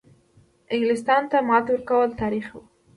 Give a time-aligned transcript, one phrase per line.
[0.73, 2.63] انګلیستان ته ماتې ورکول تاریخي وه.